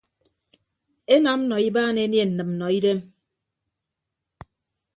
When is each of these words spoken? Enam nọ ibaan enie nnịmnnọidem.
Enam 1.15 1.39
nọ 1.49 1.55
ibaan 1.67 1.97
enie 2.03 2.23
nnịmnnọidem. 2.27 2.99